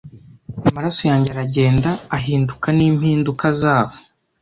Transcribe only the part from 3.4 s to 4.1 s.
zabo?